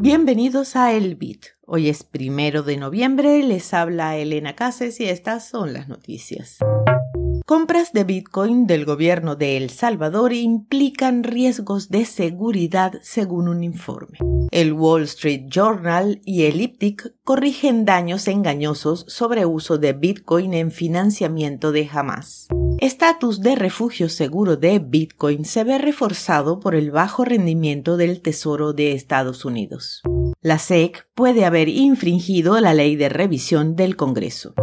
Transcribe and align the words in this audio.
Bienvenidos 0.00 0.76
a 0.76 0.92
El 0.92 1.16
Bit. 1.16 1.46
Hoy 1.66 1.88
es 1.88 2.04
primero 2.04 2.62
de 2.62 2.76
noviembre, 2.76 3.42
les 3.42 3.74
habla 3.74 4.16
Elena 4.16 4.54
Cases 4.54 5.00
y 5.00 5.06
estas 5.06 5.48
son 5.48 5.72
las 5.72 5.88
noticias. 5.88 6.58
Compras 7.44 7.92
de 7.92 8.04
Bitcoin 8.04 8.68
del 8.68 8.84
gobierno 8.84 9.34
de 9.34 9.56
El 9.56 9.70
Salvador 9.70 10.32
implican 10.32 11.24
riesgos 11.24 11.88
de 11.88 12.04
seguridad 12.04 12.92
según 13.02 13.48
un 13.48 13.64
informe. 13.64 14.18
El 14.52 14.72
Wall 14.72 15.02
Street 15.02 15.46
Journal 15.48 16.20
y 16.24 16.44
Elliptic 16.44 17.14
corrigen 17.24 17.84
daños 17.84 18.28
engañosos 18.28 19.04
sobre 19.08 19.46
uso 19.46 19.78
de 19.78 19.94
Bitcoin 19.94 20.54
en 20.54 20.70
financiamiento 20.70 21.72
de 21.72 21.88
Hamas. 21.92 22.46
Estatus 22.80 23.40
de 23.40 23.56
refugio 23.56 24.08
seguro 24.08 24.56
de 24.56 24.78
Bitcoin 24.78 25.44
se 25.44 25.64
ve 25.64 25.78
reforzado 25.78 26.60
por 26.60 26.76
el 26.76 26.92
bajo 26.92 27.24
rendimiento 27.24 27.96
del 27.96 28.20
Tesoro 28.20 28.72
de 28.72 28.92
Estados 28.92 29.44
Unidos. 29.44 30.00
La 30.40 30.60
SEC 30.60 31.08
puede 31.16 31.44
haber 31.44 31.68
infringido 31.68 32.60
la 32.60 32.74
ley 32.74 32.94
de 32.94 33.08
revisión 33.08 33.74
del 33.74 33.96
Congreso. 33.96 34.54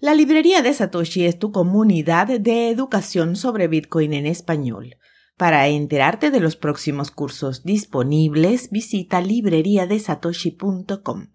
La 0.00 0.14
librería 0.14 0.62
de 0.62 0.74
Satoshi 0.74 1.26
es 1.26 1.38
tu 1.38 1.52
comunidad 1.52 2.26
de 2.26 2.70
educación 2.70 3.36
sobre 3.36 3.68
Bitcoin 3.68 4.14
en 4.14 4.26
español. 4.26 4.96
Para 5.36 5.68
enterarte 5.68 6.32
de 6.32 6.40
los 6.40 6.56
próximos 6.56 7.12
cursos 7.12 7.62
disponibles, 7.62 8.68
visita 8.70 9.20
libreriadesatoshi.com. 9.20 11.28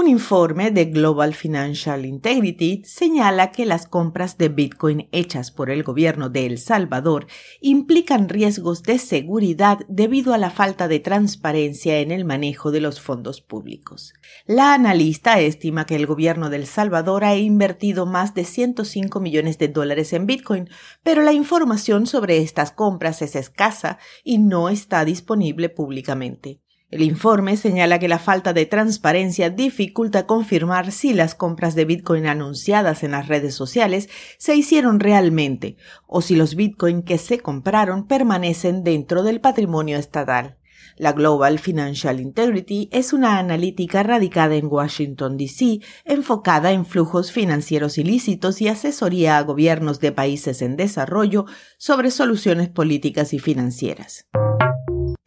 Un 0.00 0.08
informe 0.08 0.70
de 0.70 0.86
Global 0.86 1.34
Financial 1.34 2.06
Integrity 2.06 2.82
señala 2.86 3.52
que 3.52 3.66
las 3.66 3.86
compras 3.86 4.38
de 4.38 4.48
Bitcoin 4.48 5.10
hechas 5.12 5.50
por 5.50 5.68
el 5.68 5.82
gobierno 5.82 6.30
de 6.30 6.46
El 6.46 6.56
Salvador 6.56 7.26
implican 7.60 8.30
riesgos 8.30 8.82
de 8.82 8.98
seguridad 8.98 9.80
debido 9.88 10.32
a 10.32 10.38
la 10.38 10.48
falta 10.48 10.88
de 10.88 11.00
transparencia 11.00 11.98
en 11.98 12.12
el 12.12 12.24
manejo 12.24 12.70
de 12.70 12.80
los 12.80 12.98
fondos 12.98 13.42
públicos. 13.42 14.14
La 14.46 14.72
analista 14.72 15.38
estima 15.38 15.84
que 15.84 15.96
el 15.96 16.06
gobierno 16.06 16.48
de 16.48 16.56
El 16.56 16.66
Salvador 16.66 17.22
ha 17.22 17.36
invertido 17.36 18.06
más 18.06 18.32
de 18.32 18.44
105 18.44 19.20
millones 19.20 19.58
de 19.58 19.68
dólares 19.68 20.14
en 20.14 20.24
Bitcoin, 20.24 20.70
pero 21.02 21.20
la 21.20 21.34
información 21.34 22.06
sobre 22.06 22.38
estas 22.38 22.72
compras 22.72 23.20
es 23.20 23.36
escasa 23.36 23.98
y 24.24 24.38
no 24.38 24.70
está 24.70 25.04
disponible 25.04 25.68
públicamente. 25.68 26.62
El 26.90 27.02
informe 27.02 27.56
señala 27.56 28.00
que 28.00 28.08
la 28.08 28.18
falta 28.18 28.52
de 28.52 28.66
transparencia 28.66 29.48
dificulta 29.48 30.26
confirmar 30.26 30.90
si 30.90 31.12
las 31.12 31.36
compras 31.36 31.76
de 31.76 31.84
Bitcoin 31.84 32.26
anunciadas 32.26 33.04
en 33.04 33.12
las 33.12 33.28
redes 33.28 33.54
sociales 33.54 34.08
se 34.38 34.56
hicieron 34.56 34.98
realmente 34.98 35.76
o 36.08 36.20
si 36.20 36.34
los 36.34 36.56
Bitcoin 36.56 37.02
que 37.02 37.18
se 37.18 37.38
compraron 37.38 38.08
permanecen 38.08 38.82
dentro 38.82 39.22
del 39.22 39.40
patrimonio 39.40 39.98
estatal. 39.98 40.56
La 40.96 41.12
Global 41.12 41.60
Financial 41.60 42.18
Integrity 42.20 42.88
es 42.92 43.12
una 43.12 43.38
analítica 43.38 44.02
radicada 44.02 44.56
en 44.56 44.66
Washington, 44.66 45.36
D.C., 45.36 45.78
enfocada 46.04 46.72
en 46.72 46.84
flujos 46.84 47.30
financieros 47.30 47.98
ilícitos 47.98 48.60
y 48.60 48.68
asesoría 48.68 49.38
a 49.38 49.42
gobiernos 49.42 50.00
de 50.00 50.10
países 50.10 50.60
en 50.60 50.76
desarrollo 50.76 51.46
sobre 51.78 52.10
soluciones 52.10 52.68
políticas 52.68 53.32
y 53.32 53.38
financieras. 53.38 54.26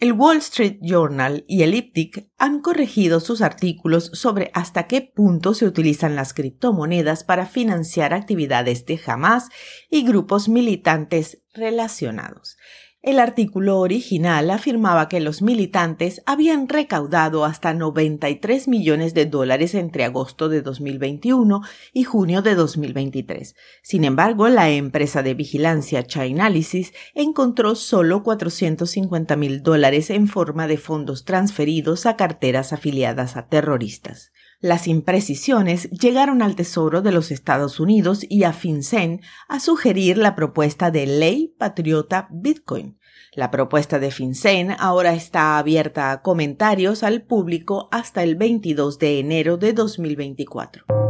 El 0.03 0.11
Wall 0.11 0.39
Street 0.39 0.79
Journal 0.81 1.45
y 1.47 1.63
Elliptic 1.63 2.29
han 2.37 2.59
corregido 2.59 3.21
sus 3.21 3.41
artículos 3.41 4.11
sobre 4.13 4.51
hasta 4.53 4.85
qué 4.85 4.99
punto 5.01 5.53
se 5.53 5.65
utilizan 5.65 6.17
las 6.17 6.33
criptomonedas 6.33 7.23
para 7.23 7.45
financiar 7.45 8.13
actividades 8.13 8.85
de 8.85 8.99
Hamas 9.07 9.47
y 9.89 10.05
grupos 10.05 10.49
militantes 10.49 11.41
relacionados. 11.53 12.57
El 13.03 13.19
artículo 13.19 13.81
original 13.81 14.49
afirmaba 14.49 15.09
que 15.09 15.19
los 15.19 15.41
militantes 15.41 16.23
habían 16.25 16.69
recaudado 16.69 17.43
hasta 17.43 17.73
93 17.73 18.69
millones 18.69 19.13
de 19.13 19.25
dólares 19.25 19.75
entre 19.75 20.05
agosto 20.05 20.47
de 20.47 20.61
2021 20.61 21.63
y 21.91 22.05
junio 22.05 22.41
de 22.41 22.55
2023. 22.55 23.57
Sin 23.81 24.05
embargo, 24.05 24.47
la 24.47 24.69
empresa 24.69 25.21
de 25.21 25.33
vigilancia 25.33 26.07
Chainalysis 26.07 26.93
encontró 27.13 27.75
solo 27.75 28.23
450 28.23 29.35
mil 29.35 29.63
dólares 29.63 30.09
en 30.09 30.29
forma 30.29 30.67
de 30.67 30.77
fondos 30.77 31.25
transferidos 31.25 32.05
a 32.05 32.15
carteras 32.15 32.71
afiliadas 32.71 33.35
a 33.35 33.47
terroristas. 33.47 34.31
Las 34.63 34.87
imprecisiones 34.87 35.89
llegaron 35.89 36.41
al 36.41 36.55
Tesoro 36.55 37.01
de 37.01 37.11
los 37.11 37.31
Estados 37.31 37.81
Unidos 37.81 38.25
y 38.29 38.45
a 38.45 38.53
FinCEN 38.53 39.19
a 39.49 39.59
sugerir 39.59 40.17
la 40.17 40.35
propuesta 40.35 40.89
de 40.89 41.05
ley 41.05 41.53
patriota 41.57 42.29
Bitcoin. 42.31 42.97
La 43.33 43.51
propuesta 43.51 43.99
de 43.99 44.09
FinCEN 44.09 44.73
ahora 44.79 45.15
está 45.15 45.57
abierta 45.57 46.13
a 46.13 46.21
comentarios 46.21 47.03
al 47.03 47.23
público 47.23 47.89
hasta 47.91 48.23
el 48.23 48.37
22 48.37 48.99
de 48.99 49.19
enero 49.19 49.57
de 49.57 49.73
2024. 49.73 51.02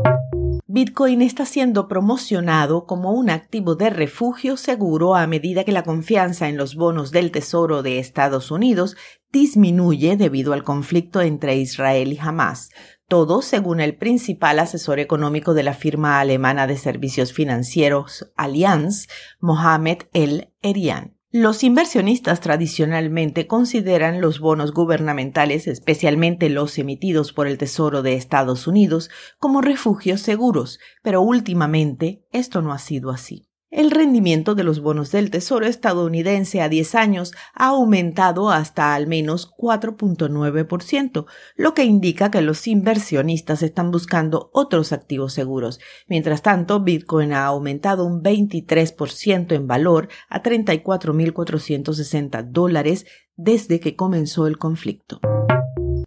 Bitcoin 0.73 1.22
está 1.22 1.45
siendo 1.45 1.88
promocionado 1.88 2.88
como 2.88 3.11
un 3.11 3.29
activo 3.29 3.75
de 3.75 3.91
refugio 3.91 4.57
seguro 4.57 5.13
a 5.13 5.28
medida 5.28 5.66
que 5.66 5.72
la 5.72 5.84
confianza 5.84 6.50
en 6.50 6.57
los 6.57 6.73
bonos 6.73 7.11
del 7.11 7.29
Tesoro 7.29 7.84
de 7.84 8.00
Estados 8.00 8.50
Unidos 8.50 8.97
disminuye 9.31 10.17
debido 10.17 10.51
al 10.51 10.63
conflicto 10.63 11.22
entre 11.22 11.57
Israel 11.57 12.12
y 12.12 12.17
Hamas, 12.17 12.72
todo 13.07 13.44
según 13.44 13.81
el 13.81 13.95
principal 13.97 14.57
asesor 14.57 14.97
económico 14.97 15.53
de 15.53 15.62
la 15.62 15.75
firma 15.75 16.19
alemana 16.19 16.66
de 16.66 16.78
servicios 16.78 17.33
financieros 17.33 18.33
Allianz, 18.35 19.06
Mohamed 19.39 20.00
El 20.12 20.56
Erian. 20.63 21.16
Los 21.35 21.63
inversionistas 21.63 22.41
tradicionalmente 22.41 23.47
consideran 23.47 24.21
los 24.21 24.39
bonos 24.39 24.71
gubernamentales, 24.71 25.66
especialmente 25.66 26.47
los 26.47 26.77
emitidos 26.77 27.33
por 27.33 27.47
el 27.47 27.57
Tesoro 27.57 28.03
de 28.03 28.13
Estados 28.13 28.67
Unidos, 28.67 29.09
como 29.39 29.59
refugios 29.59 30.21
seguros, 30.21 30.77
pero 31.01 31.23
últimamente 31.23 32.23
esto 32.31 32.61
no 32.61 32.71
ha 32.71 32.77
sido 32.77 33.09
así. 33.09 33.49
El 33.73 33.89
rendimiento 33.89 34.53
de 34.53 34.63
los 34.63 34.81
bonos 34.81 35.11
del 35.11 35.31
Tesoro 35.31 35.66
estadounidense 35.66 36.61
a 36.61 36.69
10 36.69 36.94
años 36.94 37.31
ha 37.56 37.69
aumentado 37.69 38.51
hasta 38.51 38.94
al 38.94 39.07
menos 39.07 39.51
4.9%, 39.51 41.25
lo 41.56 41.73
que 41.73 41.83
indica 41.83 42.29
que 42.29 42.44
los 42.44 42.67
inversionistas 42.67 43.63
están 43.63 43.89
buscando 43.89 44.51
otros 44.53 44.94
activos 44.94 45.33
seguros. 45.33 45.79
Mientras 46.07 46.44
tanto, 46.44 46.81
Bitcoin 46.81 47.33
ha 47.33 47.45
aumentado 47.45 48.06
un 48.06 48.22
23% 48.22 49.56
en 49.56 49.66
valor 49.66 50.07
a 50.29 50.44
34.460 50.44 52.51
dólares 52.51 53.07
desde 53.38 53.79
que 53.79 53.95
comenzó 53.95 54.45
el 54.45 54.59
conflicto. 54.59 55.19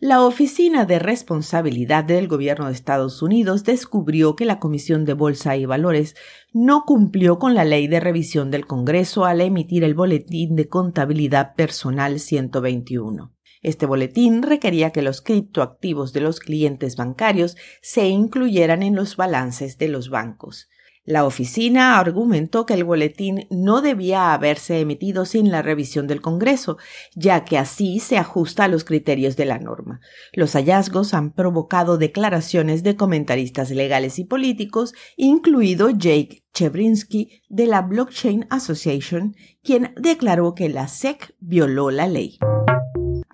La 0.06 0.22
Oficina 0.22 0.84
de 0.84 1.00
Responsabilidad 1.00 2.04
del 2.04 2.28
Gobierno 2.28 2.66
de 2.68 2.72
Estados 2.74 3.22
Unidos 3.22 3.64
descubrió 3.64 4.36
que 4.36 4.44
la 4.44 4.60
Comisión 4.60 5.04
de 5.04 5.14
Bolsa 5.14 5.56
y 5.56 5.66
Valores 5.66 6.14
no 6.52 6.84
cumplió 6.84 7.40
con 7.40 7.56
la 7.56 7.64
ley 7.64 7.88
de 7.88 7.98
revisión 7.98 8.52
del 8.52 8.66
Congreso 8.66 9.24
al 9.24 9.40
emitir 9.40 9.82
el 9.82 9.94
Boletín 9.94 10.54
de 10.54 10.68
Contabilidad 10.68 11.56
Personal 11.56 12.20
121. 12.20 13.34
Este 13.62 13.84
boletín 13.84 14.44
requería 14.44 14.92
que 14.92 15.02
los 15.02 15.22
criptoactivos 15.22 16.12
de 16.12 16.20
los 16.20 16.38
clientes 16.38 16.94
bancarios 16.94 17.56
se 17.82 18.06
incluyeran 18.06 18.84
en 18.84 18.94
los 18.94 19.16
balances 19.16 19.76
de 19.76 19.88
los 19.88 20.08
bancos. 20.08 20.68
La 21.06 21.24
oficina 21.24 22.00
argumentó 22.00 22.66
que 22.66 22.74
el 22.74 22.82
boletín 22.82 23.46
no 23.48 23.80
debía 23.80 24.34
haberse 24.34 24.80
emitido 24.80 25.24
sin 25.24 25.52
la 25.52 25.62
revisión 25.62 26.08
del 26.08 26.20
Congreso, 26.20 26.78
ya 27.14 27.44
que 27.44 27.58
así 27.58 28.00
se 28.00 28.18
ajusta 28.18 28.64
a 28.64 28.68
los 28.68 28.82
criterios 28.82 29.36
de 29.36 29.44
la 29.44 29.60
norma. 29.60 30.00
Los 30.32 30.54
hallazgos 30.54 31.14
han 31.14 31.32
provocado 31.32 31.96
declaraciones 31.96 32.82
de 32.82 32.96
comentaristas 32.96 33.70
legales 33.70 34.18
y 34.18 34.24
políticos, 34.24 34.94
incluido 35.16 35.90
Jake 35.90 36.42
Chebrinsky 36.52 37.42
de 37.48 37.66
la 37.66 37.82
Blockchain 37.82 38.46
Association, 38.50 39.36
quien 39.62 39.94
declaró 39.96 40.54
que 40.54 40.68
la 40.68 40.88
SEC 40.88 41.36
violó 41.38 41.92
la 41.92 42.08
ley. 42.08 42.38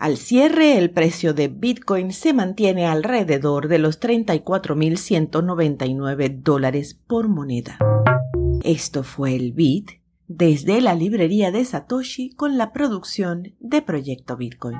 Al 0.02 0.16
cierre, 0.16 0.78
el 0.78 0.90
precio 0.90 1.32
de 1.32 1.46
Bitcoin 1.46 2.10
se 2.10 2.32
mantiene 2.32 2.86
alrededor 2.86 3.68
de 3.68 3.78
los 3.78 4.00
34.199 4.00 6.42
dólares 6.42 6.98
por 7.06 7.28
moneda. 7.28 7.78
Esto 8.64 9.04
fue 9.04 9.36
el 9.36 9.52
Bit 9.52 10.00
desde 10.26 10.80
la 10.80 10.96
librería 10.96 11.52
de 11.52 11.64
Satoshi 11.64 12.30
con 12.30 12.58
la 12.58 12.72
producción 12.72 13.54
de 13.60 13.80
Proyecto 13.80 14.36
Bitcoin. 14.36 14.78